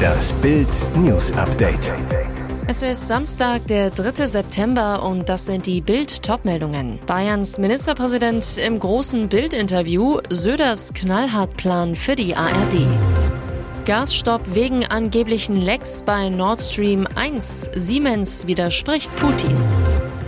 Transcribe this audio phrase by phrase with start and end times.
[0.00, 1.92] Das Bild News Update.
[2.66, 4.26] Es ist Samstag, der 3.
[4.26, 7.00] September und das sind die Bild-Top-Meldungen.
[7.06, 12.86] Bayerns Ministerpräsident im großen Bild-Interview Söders Knallhartplan für die ARD.
[13.86, 17.70] Gasstopp wegen angeblichen Lecks bei Nord Stream 1.
[17.74, 19.56] Siemens widerspricht Putin.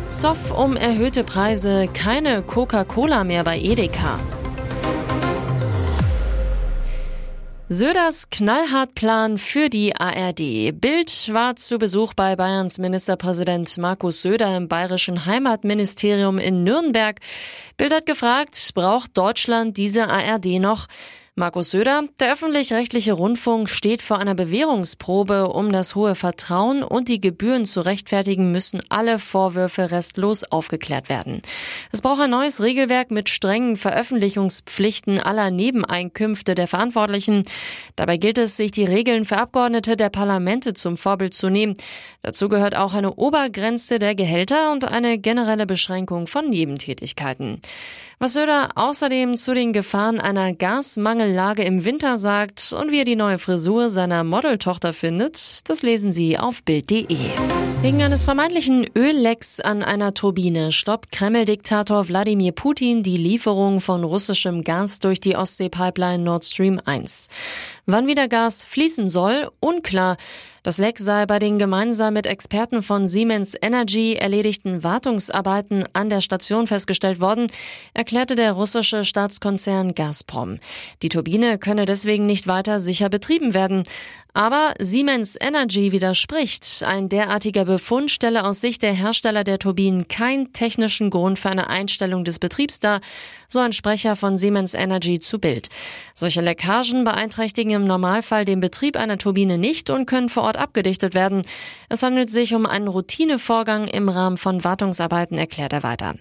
[0.08, 4.18] Zoff um erhöhte Preise, keine Coca-Cola mehr bei Edeka.
[7.72, 10.78] Söders Knallhartplan für die ARD.
[10.78, 17.18] Bild war zu Besuch bei Bayerns Ministerpräsident Markus Söder im bayerischen Heimatministerium in Nürnberg.
[17.78, 20.86] Bild hat gefragt, braucht Deutschland diese ARD noch?
[21.34, 27.22] Markus Söder, der öffentlich-rechtliche Rundfunk steht vor einer Bewährungsprobe, um das hohe Vertrauen und die
[27.22, 31.40] Gebühren zu rechtfertigen, müssen alle Vorwürfe restlos aufgeklärt werden.
[31.90, 37.44] Es braucht ein neues Regelwerk mit strengen Veröffentlichungspflichten aller Nebeneinkünfte der Verantwortlichen.
[37.96, 41.78] Dabei gilt es, sich die Regeln für Abgeordnete der Parlamente zum Vorbild zu nehmen.
[42.20, 47.62] Dazu gehört auch eine Obergrenze der Gehälter und eine generelle Beschränkung von Nebentätigkeiten.
[48.22, 50.52] Was Söder außerdem zu den Gefahren einer
[51.22, 56.12] Gasmangellage im Winter sagt und wie er die neue Frisur seiner Modeltochter findet, das lesen
[56.12, 57.06] Sie auf Bild.de.
[57.80, 64.64] Wegen eines vermeintlichen Öllecks an einer Turbine stoppt Kreml-Diktator Wladimir Putin die Lieferung von russischem
[64.64, 67.28] Gas durch die Ostsee-Pipeline Nord Stream 1.
[67.84, 70.16] Wann wieder Gas fließen soll, unklar.
[70.62, 76.20] Das Leck sei bei den gemeinsam mit Experten von Siemens Energy erledigten Wartungsarbeiten an der
[76.20, 77.48] Station festgestellt worden,
[77.92, 80.60] erklärte der russische Staatskonzern Gazprom.
[81.02, 83.82] Die Turbine könne deswegen nicht weiter sicher betrieben werden.
[84.34, 86.82] Aber Siemens Energy widerspricht.
[86.86, 91.68] Ein derartiger Befund stelle aus Sicht der Hersteller der Turbinen keinen technischen Grund für eine
[91.68, 93.02] Einstellung des Betriebs dar,
[93.46, 95.68] so ein Sprecher von Siemens Energy zu Bild.
[96.14, 101.14] Solche Leckagen beeinträchtigen im Normalfall den Betrieb einer Turbine nicht und können vor Ort abgedichtet
[101.14, 101.42] werden.
[101.90, 106.14] Es handelt sich um einen Routinevorgang im Rahmen von Wartungsarbeiten, erklärt er weiter.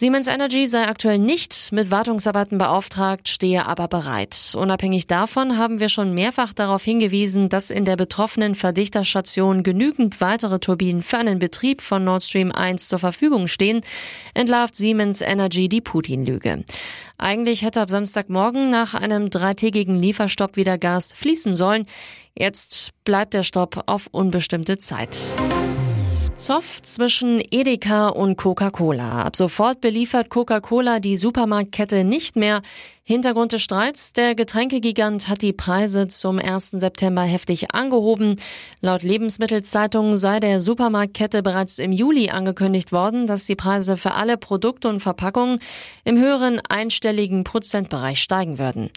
[0.00, 4.54] Siemens Energy sei aktuell nicht mit Wartungsarbeiten beauftragt, stehe aber bereit.
[4.56, 10.58] Unabhängig davon haben wir schon mehrfach darauf hingewiesen, dass in der betroffenen Verdichterstation genügend weitere
[10.58, 13.82] Turbinen für einen Betrieb von Nord Stream 1 zur Verfügung stehen,
[14.32, 16.64] entlarvt Siemens Energy die Putin-Lüge.
[17.18, 21.84] Eigentlich hätte ab Samstagmorgen nach einem dreitägigen Lieferstopp wieder Gas fließen sollen.
[22.34, 25.36] Jetzt bleibt der Stopp auf unbestimmte Zeit.
[26.40, 29.24] Zoff zwischen Edeka und Coca-Cola.
[29.24, 32.62] Ab sofort beliefert Coca-Cola die Supermarktkette nicht mehr.
[33.10, 36.70] Hintergrund des Streits, der Getränkegigant hat die Preise zum 1.
[36.70, 38.36] September heftig angehoben.
[38.82, 44.36] Laut Lebensmittelzeitung sei der Supermarktkette bereits im Juli angekündigt worden, dass die Preise für alle
[44.36, 45.58] Produkte und Verpackungen
[46.04, 48.90] im höheren einstelligen Prozentbereich steigen würden.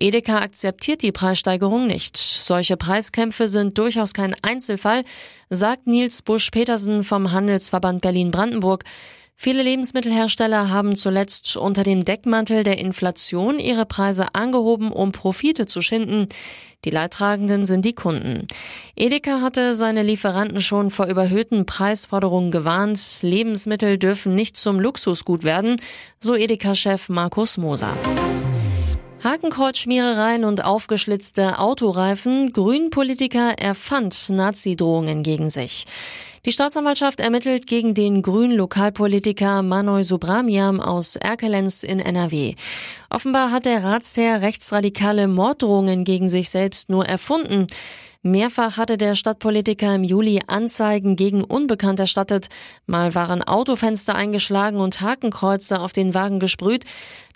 [0.00, 2.16] Edeka akzeptiert die Preissteigerung nicht.
[2.16, 5.04] Solche Preiskämpfe sind durchaus kein Einzelfall,
[5.50, 8.84] sagt Nils Busch-Petersen vom Handelsverband Berlin-Brandenburg.
[9.40, 15.80] Viele Lebensmittelhersteller haben zuletzt unter dem Deckmantel der Inflation ihre Preise angehoben, um Profite zu
[15.80, 16.26] schinden.
[16.84, 18.48] Die Leidtragenden sind die Kunden.
[18.96, 23.00] Edeka hatte seine Lieferanten schon vor überhöhten Preisforderungen gewarnt.
[23.22, 25.76] Lebensmittel dürfen nicht zum Luxusgut werden,
[26.18, 27.96] so Edeka-Chef Markus Moser.
[29.22, 32.52] Hakenkreuzschmierereien und aufgeschlitzte Autoreifen.
[32.52, 35.86] Grünpolitiker erfand Nazi-Drohungen gegen sich.
[36.46, 42.54] Die Staatsanwaltschaft ermittelt gegen den grünen Lokalpolitiker Manoy Subramiam aus Erkelenz in NRW.
[43.10, 47.66] Offenbar hat der Ratsherr rechtsradikale Morddrohungen gegen sich selbst nur erfunden.
[48.24, 52.48] Mehrfach hatte der Stadtpolitiker im Juli Anzeigen gegen Unbekannt erstattet.
[52.84, 56.84] Mal waren Autofenster eingeschlagen und Hakenkreuze auf den Wagen gesprüht.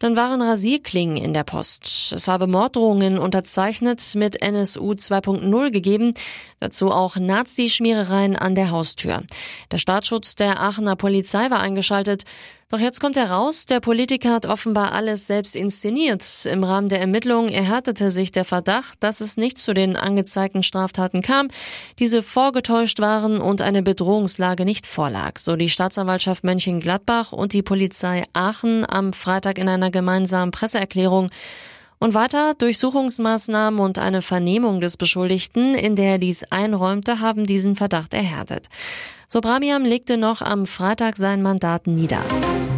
[0.00, 2.12] Dann waren Rasierklingen in der Post.
[2.12, 6.15] Es habe Morddrohungen unterzeichnet mit NSU 2.0 gegeben.
[6.59, 9.22] Dazu auch Nazi-Schmierereien an der Haustür.
[9.70, 12.25] Der Staatsschutz der Aachener Polizei war eingeschaltet.
[12.72, 16.46] Doch jetzt kommt heraus, der Politiker hat offenbar alles selbst inszeniert.
[16.46, 21.20] Im Rahmen der Ermittlungen erhärtete sich der Verdacht, dass es nicht zu den angezeigten Straftaten
[21.20, 21.48] kam,
[21.98, 28.22] diese vorgetäuscht waren und eine Bedrohungslage nicht vorlag, so die Staatsanwaltschaft Mönchengladbach und die Polizei
[28.32, 31.28] Aachen am Freitag in einer gemeinsamen Presseerklärung.
[31.98, 37.76] Und weiter Durchsuchungsmaßnahmen und eine Vernehmung des Beschuldigten, in der er dies einräumte, haben diesen
[37.76, 38.68] Verdacht erhärtet.
[39.28, 42.22] Sobramiam legte noch am Freitag sein Mandat nieder.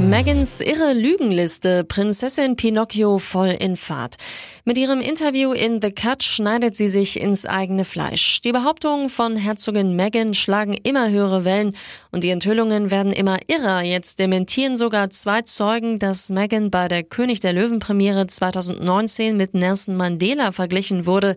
[0.01, 4.17] Megans irre Lügenliste, Prinzessin Pinocchio voll in Fahrt.
[4.65, 8.41] Mit ihrem Interview in The Cut schneidet sie sich ins eigene Fleisch.
[8.41, 11.77] Die Behauptungen von Herzogin Meghan schlagen immer höhere Wellen
[12.11, 13.83] und die Enthüllungen werden immer irrer.
[13.83, 19.55] Jetzt dementieren sogar zwei Zeugen, dass Meghan bei der König der Löwen Premiere 2019 mit
[19.55, 21.37] Nelson Mandela verglichen wurde.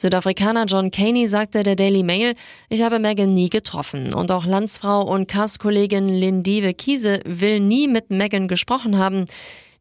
[0.00, 2.36] Südafrikaner John Caney sagte der Daily Mail,
[2.68, 8.08] ich habe Meghan nie getroffen und auch Landsfrau und Cast-Kollegin Lindive Kiese will nie mit
[8.08, 9.26] Meghan gesprochen haben.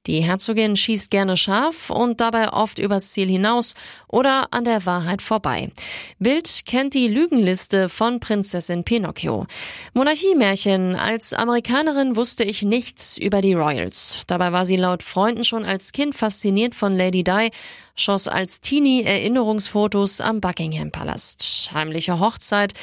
[0.08, 3.76] Die Herzogin schießt gerne scharf und dabei oft übers Ziel hinaus
[4.08, 5.70] oder an der Wahrheit vorbei.
[6.18, 9.46] Bild kennt die Lügenliste von Prinzessin Pinocchio.
[9.94, 10.96] Monarchiemärchen.
[10.96, 14.22] Als Amerikanerin wusste ich nichts über die Royals.
[14.28, 17.52] Dabei war sie laut Freunden schon als Kind fasziniert von Lady Di,
[18.00, 21.72] schoss als Teenie Erinnerungsfotos am Buckingham Palast.
[21.74, 22.74] Heimliche Hochzeit.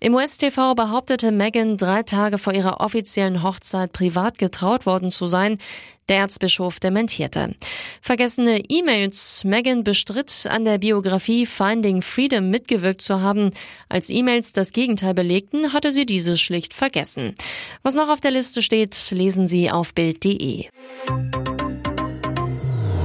[0.00, 5.58] Im US-TV behauptete Meghan drei Tage vor ihrer offiziellen Hochzeit privat getraut worden zu sein.
[6.10, 7.54] Der Erzbischof dementierte.
[8.02, 9.44] Vergessene E-Mails.
[9.44, 13.52] Meghan bestritt, an der Biografie Finding Freedom mitgewirkt zu haben.
[13.88, 17.34] Als E-Mails das Gegenteil belegten, hatte sie dieses schlicht vergessen.
[17.82, 20.66] Was noch auf der Liste steht, lesen Sie auf Bild.de.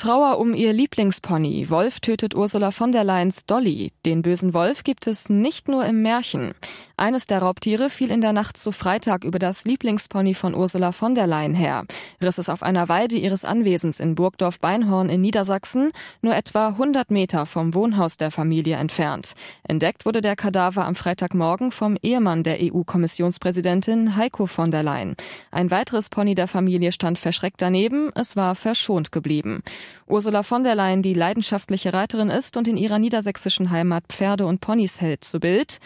[0.00, 1.68] Trauer um ihr Lieblingspony.
[1.68, 3.92] Wolf tötet Ursula von der Leyens Dolly.
[4.06, 6.54] Den bösen Wolf gibt es nicht nur im Märchen.
[6.96, 11.14] Eines der Raubtiere fiel in der Nacht zu Freitag über das Lieblingspony von Ursula von
[11.14, 11.84] der Leyen her,
[12.22, 15.92] riss es auf einer Weide ihres Anwesens in Burgdorf-Beinhorn in Niedersachsen,
[16.22, 19.34] nur etwa 100 Meter vom Wohnhaus der Familie entfernt.
[19.64, 25.14] Entdeckt wurde der Kadaver am Freitagmorgen vom Ehemann der EU-Kommissionspräsidentin Heiko von der Leyen.
[25.50, 29.62] Ein weiteres Pony der Familie stand verschreckt daneben, es war verschont geblieben.
[30.06, 34.60] Ursula von der Leyen, die leidenschaftliche Reiterin ist und in ihrer niedersächsischen Heimat Pferde und
[34.60, 35.78] Ponys hält, zu Bild.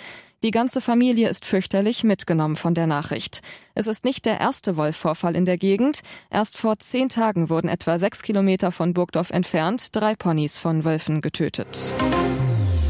[0.45, 3.41] Die ganze Familie ist fürchterlich mitgenommen von der Nachricht.
[3.75, 6.01] Es ist nicht der erste Wolfvorfall in der Gegend.
[6.29, 11.23] Erst vor zehn Tagen wurden etwa sechs Kilometer von Burgdorf entfernt drei Ponys von Wölfen
[11.23, 11.95] getötet.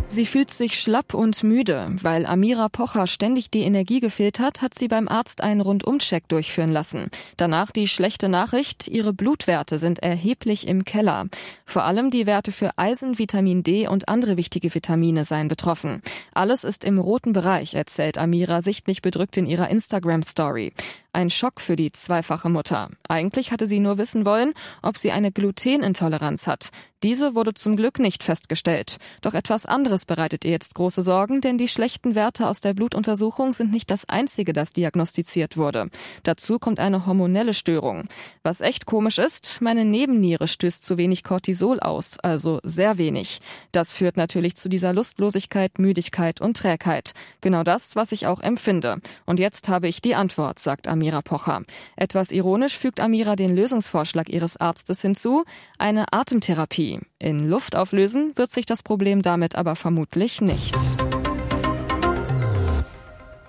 [0.07, 1.89] Sie fühlt sich schlapp und müde.
[2.03, 6.71] Weil Amira Pocher ständig die Energie gefehlt hat, hat sie beim Arzt einen Rundumcheck durchführen
[6.71, 7.11] lassen.
[7.37, 11.27] Danach die schlechte Nachricht, ihre Blutwerte sind erheblich im Keller.
[11.65, 16.03] Vor allem die Werte für Eisen, Vitamin D und andere wichtige Vitamine seien betroffen.
[16.33, 20.73] Alles ist im roten Bereich, erzählt Amira sichtlich bedrückt in ihrer Instagram-Story.
[21.15, 22.91] Ein Schock für die zweifache Mutter.
[23.09, 24.53] Eigentlich hatte sie nur wissen wollen,
[24.83, 26.71] ob sie eine Glutenintoleranz hat.
[27.05, 28.97] Diese wurde zum Glück nicht festgestellt.
[29.21, 33.53] Doch etwas anderes bereitet ihr jetzt große Sorgen, denn die schlechten Werte aus der Blutuntersuchung
[33.53, 35.91] sind nicht das einzige, das diagnostiziert wurde.
[36.25, 38.09] Dazu kommt eine hormonelle Störung.
[38.43, 43.41] Was echt komisch ist, meine Nebenniere stößt zu wenig Cortisol aus, also sehr wenig.
[43.71, 47.13] Das führt natürlich zu dieser Lustlosigkeit, Müdigkeit und Trägheit.
[47.43, 48.97] Genau das, was ich auch empfinde.
[49.27, 51.63] Und jetzt habe ich die Antwort, sagt Amir Amira Pocher.
[51.97, 55.45] Etwas ironisch fügt Amira den Lösungsvorschlag ihres Arztes hinzu,
[55.79, 56.99] eine Atemtherapie.
[57.19, 60.75] In Luft auflösen wird sich das Problem damit aber vermutlich nicht.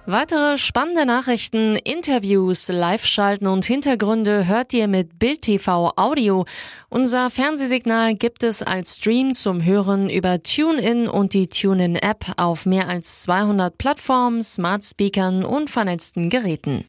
[0.07, 6.45] Weitere spannende Nachrichten, Interviews, Live-Schalten und Hintergründe hört ihr mit Bild TV Audio.
[6.89, 12.87] Unser Fernsehsignal gibt es als Stream zum Hören über TuneIn und die TuneIn-App auf mehr
[12.87, 16.83] als 200 Plattformen, Smart Speakern und vernetzten Geräten.